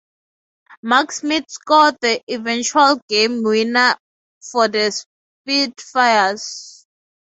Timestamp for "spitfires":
4.91-6.87